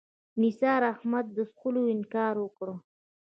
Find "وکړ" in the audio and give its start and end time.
2.41-2.67